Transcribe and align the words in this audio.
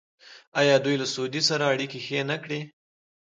آیا 0.59 0.75
دوی 0.83 0.95
له 1.01 1.07
سعودي 1.13 1.41
سره 1.49 1.63
اړیکې 1.73 1.99
ښې 2.05 2.19
نه 2.29 2.37
کړې؟ 2.43 2.59